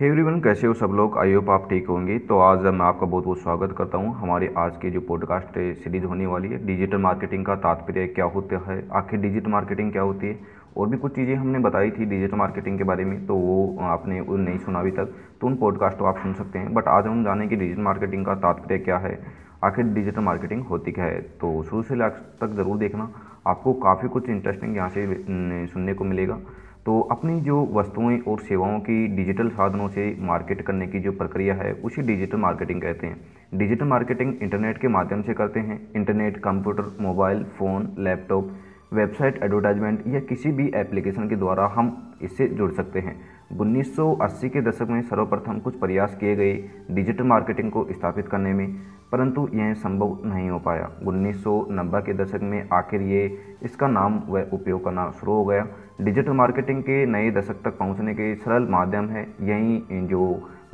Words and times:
Hey 0.00 0.06
everyone 0.06 0.40
कैसे 0.40 0.66
हो 0.66 0.72
सब 0.74 0.92
लोग? 0.94 1.16
आई 1.18 1.32
होप 1.32 1.50
आप 1.50 1.68
ठीक 1.68 1.86
होंगे। 1.88 2.18
तो 2.20 2.38
आज 2.38 2.64
मैं 2.64 2.84
आपका 2.86 3.06
बहुत 3.06 3.24
बहुत 3.24 3.38
स्वागत 3.38 3.74
करता 3.78 3.98
हूँ। 3.98 4.12
हमारे 4.14 4.52
आज 4.58 4.76
की 4.76 4.90
जो 4.90 5.00
पॉडकास्ट 5.00 5.58
सीरीज़ 5.74 6.04
होने 6.04 6.26
वाली 6.26 6.48
है 6.48 6.58
डिजिटल 6.66 6.98
मार्केटिंग 6.98 7.44
का 7.46 7.54
तात्पर्य 7.56 8.06
क्या 8.08 8.24
होता 8.34 8.58
है? 8.66 8.76
आखिर 8.92 9.20
डिजिटल 9.20 9.50
मार्केटिंग 9.50 9.92
क्या 9.92 10.02
होती 10.02 10.26
है? 10.26 10.38
और 10.76 10.88
भी 10.88 10.96
कुछ 10.96 11.14
चीज़ें 11.14 11.34
हमने 11.34 11.58
बताई 11.58 11.90
थी 11.90 12.04
डिजिटल 12.04 12.36
मार्केटिंग 12.36 12.78
के 12.78 12.84
बारे 12.84 13.04
में 13.04 13.26
तो 13.26 13.34
वो 13.36 13.78
आपने 13.84 14.20
नहीं 14.20 14.58
सुना 14.58 14.80
अभी 14.80 14.90
तक 14.90 15.14
तो 15.40 15.46
उन 15.46 15.56
पॉडकास्ट 15.56 15.98
को 15.98 16.04
आप 16.04 16.18
सुन 16.18 16.34
सकते 16.34 16.58
हैं। 16.58 16.74
बट 16.74 16.88
आज 16.88 17.06
हम 17.06 17.24
जाने 17.24 17.46
कि 17.48 17.56
डिजिटल 17.56 17.82
मार्केटिंग 17.82 18.26
का 18.26 18.34
तात्पर्य 18.36 18.78
क्या 18.80 18.98
है। 18.98 19.18
आखिर 19.64 19.84
डिजिटल 19.94 20.22
मार्केटिंग 20.22 20.64
होती 20.64 20.92
क्या 20.92 21.04
है? 21.04 21.20
तो 21.20 21.62
शुरू 21.62 21.82
से 21.82 21.94
लास्ट 21.94 22.22
तक 22.40 22.54
ज़रूर 22.56 22.78
देखना। 22.78 23.10
आपको 23.46 23.72
काफ़ी 23.80 24.08
कुछ 24.08 24.28
इंटरेस्टिंग 24.28 24.76
यहाँ 24.76 24.88
से 24.88 25.66
सुनने 25.66 25.94
को 25.94 26.04
मिलेगा। 26.04 26.38
तो 26.86 27.00
अपनी 27.00 27.40
जो 27.40 27.54
वस्तुएँ 27.72 28.18
और 28.28 28.40
सेवाओं 28.40 28.78
की 28.80 29.06
डिजिटल 29.06 29.48
साधनों 29.48 29.88
से 29.88 30.04
मार्केट 30.20 30.60
करने 30.62 30.86
की 30.86 30.98
जो 31.00 31.12
प्रक्रिया 31.12 31.54
है, 31.54 31.72
उसी 31.72 32.02
डिजिटल 32.02 32.38
मार्केटिंग 32.38 32.82
कहते 32.82 33.06
हैं। 33.06 33.16
डिजिटल 33.54 33.84
मार्केटिंग 33.84 34.34
इंटरनेट 34.42 34.78
के 34.78 34.88
माध्यम 34.88 35.22
से 35.22 35.34
करते 35.34 35.60
हैं। 35.60 35.80
Internet 35.96 36.36
computer 36.36 36.96
mobile 37.00 37.42
phone 37.58 37.94
laptop 37.98 38.52
website 38.92 39.42
advertisement 39.42 40.06
या 40.08 40.20
किसी 40.20 40.52
भी 40.52 40.70
एप्लीकेशन 40.74 41.28
के 41.28 41.36
द्वारा 41.36 41.66
हम 41.66 41.90
इससे 42.22 42.46
जुड़ 42.48 42.70
सकते 42.72 43.00
हैं। 43.00 43.16
1980 43.50 44.48
के 44.48 44.60
दशक 44.60 44.88
में 44.90 45.00
सर्वप्रथम 45.02 45.58
कुछ 45.60 45.78
प्रयास 45.80 46.16
किए 46.16 46.34
गए 46.36 46.52
डिजिटल 46.90 47.24
मार्केटिंग 47.24 47.70
को 47.70 47.86
स्थापित 47.90 48.28
करने 48.28 48.52
में, 48.52 48.66
परंतु 49.12 49.48
यह 49.54 49.72
संभव 49.74 50.18
नहीं 50.26 50.48
हो 50.50 50.58
पाया। 50.58 50.90
1990 51.02 52.00
के 52.00 52.14
दशक 52.14 52.40
में 52.42 52.68
आखिर 52.72 53.02
ये 53.02 53.26
इसका 53.64 53.86
नाम 53.88 54.20
व 54.28 54.42
उपयोग 54.52 54.84
करना 54.84 55.10
शुरू 55.10 55.32
हो 55.32 55.44
गया। 55.44 55.66
डिजिटल 56.00 56.32
मार्केटिंग 56.32 56.82
के 56.82 57.04
नए 57.06 57.30
दशक 57.30 57.62
तक 57.64 57.78
पहुँचने 57.78 58.14
के 58.14 58.34
सरल 58.34 58.66
माध्यम 58.70 59.08
है 59.10 59.22
यही 59.42 60.00
जो 60.08 60.22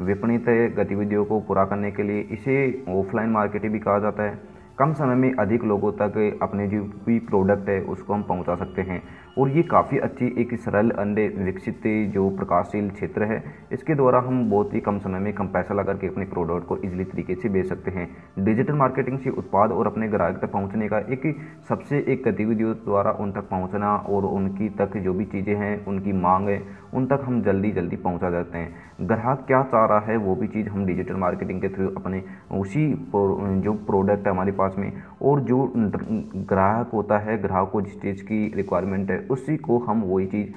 विपणित 0.00 0.48
गतिविधियों 0.76 1.24
को 1.24 1.40
पूरा 1.40 1.64
करने 1.64 1.90
के 1.90 2.02
लिए 2.02 2.20
इसे 2.32 2.84
ऑफलाइन 2.90 3.30
मार्केटिंग 3.30 3.72
भी 3.72 3.78
कहा 3.78 3.98
जाता 3.98 4.22
है। 4.22 4.38
कम 4.78 4.92
समय 4.92 5.14
में 5.14 5.32
अधिक 5.34 5.64
लोगों 5.64 5.90
तक 5.92 6.38
अपने 6.42 6.66
जो 6.68 6.82
भी 7.06 7.18
प्रोडक्ट 7.20 7.68
है, 7.68 7.80
उसको 7.82 8.12
हम 8.14 8.22
पहुँचा 8.22 8.54
सकते 8.56 8.82
हैं। 8.82 9.02
और 9.38 9.48
ये 9.48 9.62
काफ़ी 9.62 9.98
अच्छी 9.98 10.26
एक 10.40 10.54
सरल 10.60 10.90
अंडे 10.92 11.26
विकसित, 11.38 11.82
जो 12.14 12.28
प्रकाशशील 12.30 12.88
क्षेत्र 12.90 13.24
है, 13.24 13.42
इसके 13.72 13.94
द्वारा 13.94 14.18
हम 14.20 14.48
बहुत 14.50 14.74
ही 14.74 14.80
कम 14.80 14.98
समय 14.98 15.18
में 15.18 15.32
कम 15.32 15.46
पैसा 15.48 15.74
लगा 15.74 15.92
के 15.92 16.06
अपने 16.06 16.24
प्रोडक्ट 16.24 16.66
को 16.68 16.76
इजीली 16.78 17.04
तरीके 17.04 17.34
से 17.34 17.48
बेच 17.48 17.66
सकते 17.66 17.90
हैं। 17.90 18.08
डिजिटल 18.38 18.74
मार्केटिंग 18.74 19.18
से 19.18 19.30
उत्पाद 19.32 19.72
और 19.72 19.86
अपने 19.86 20.08
ग्राहक 20.08 20.38
तक 20.42 20.52
पहुँचने 20.52 20.88
का 20.88 20.98
एक 21.08 21.22
सबसे 21.68 21.98
एक 22.08 22.22
गतिविधियों 22.26 22.74
द्वारा 22.76 23.10
उन 23.20 23.32
तक 23.32 23.48
पहुँचना 23.50 23.94
और 24.08 24.24
उनकी 24.26 24.68
तक 24.80 24.96
जो 24.96 25.14
भी 25.14 25.24
चीज़ें 25.26 25.54
हैं, 25.54 25.84
उनकी 25.86 26.12
मांग 26.14 26.48
है, 26.48 26.60
उन 26.94 27.06
तक 27.06 27.22
हम 27.24 27.42
जल्दी 27.42 27.70
जल्दी 27.72 27.96
पहुँचा 27.98 28.30
जाते 28.30 28.58
हैं। 28.58 29.06
ग्राहक 29.06 29.44
क्या 29.46 29.62
चाह 29.64 29.84
रहा 29.86 30.00
है, 30.02 30.16
वो 30.16 30.34
भी 30.34 30.46
चीज़ 30.48 30.68
हम 30.68 30.84
डिजिटल 30.86 31.16
मार्केटिंग 31.16 31.60
के 31.60 31.68
थ्रू 31.68 31.88
अपने 31.96 32.22
उसी 32.54 32.88
जो 33.14 33.72
प्रोडक्ट 33.86 34.28
हमारे 34.28 34.52
पास 34.62 34.74
में। 34.78 34.92
और 35.22 35.40
जो 35.42 35.72
ग्राहक 35.76 36.90
होता 36.94 37.18
है, 37.18 37.40
ग्राहक 37.42 37.70
को 37.72 37.82
जिस 37.82 38.00
चीज़ 38.02 38.22
की 38.22 38.46
रिक्वायरमेंट 38.56 39.10
है, 39.10 39.18
उसी 39.30 39.56
को 39.58 39.78
हम 39.80 40.02
वही 40.04 40.26
चीज़ 40.26 40.48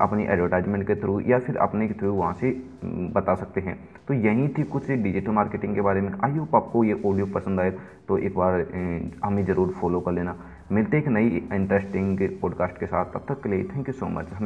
अपनी 0.00 0.24
एडवर्टाइजमेंट 0.24 0.86
के 0.86 0.94
थ्रू 0.94 1.18
या 1.20 1.38
फिर 1.38 1.56
अपने 1.58 1.88
के 1.88 1.94
थ्रू 1.94 2.12
वहाँ 2.12 2.32
से 2.34 2.50
बता 3.14 3.34
सकते 3.34 3.60
हैं। 3.60 3.78
तो 4.08 4.14
यही 4.14 4.48
थी 4.48 4.62
कुछ 4.64 4.90
डिजिटल 4.90 5.32
मार्केटिंग 5.32 5.74
के 5.74 5.80
बारे 5.80 6.00
में। 6.00 6.10
आई 6.24 6.36
होप 6.36 6.54
आपको 6.54 6.84
ये 6.84 7.00
ऑडियो 7.06 7.26
पसंद 7.34 7.60
आए 7.60 7.70
तो 8.08 8.18
एक 8.18 8.34
बार 8.36 8.60
हमें 9.24 9.44
ज़रूर 9.44 9.74
फॉलो 9.80 10.00
कर 10.00 10.12
लेना। 10.12 10.36
मिलते 10.72 10.98
एक 10.98 11.08
नई 11.08 11.26
इंटरेस्टिंग 11.52 12.18
पॉडकास्ट 12.42 12.78
के 12.78 12.86
साथ। 12.86 13.04
तब 13.06 13.24
तक 13.28 13.42
के 13.42 13.48
लिए 13.48 13.64
थैंक 13.66 13.88
यू 13.88 13.92
सो 13.94 14.06
मच 14.08 14.26
हमें 14.30 14.44